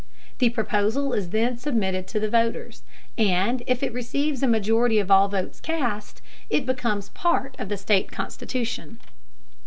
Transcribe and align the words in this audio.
The 0.39 0.49
proposal 0.49 1.13
is 1.13 1.29
then 1.29 1.57
submitted 1.59 2.07
to 2.07 2.19
the 2.19 2.27
voters, 2.27 2.81
and 3.19 3.61
if 3.67 3.83
it 3.83 3.93
receives 3.93 4.41
a 4.41 4.47
majority 4.47 4.97
of 4.97 5.11
all 5.11 5.27
votes 5.27 5.59
cast, 5.59 6.23
it 6.49 6.65
becomes 6.65 7.09
part 7.09 7.55
of 7.59 7.69
the 7.69 7.77
state 7.77 8.11
constitution. 8.11 8.97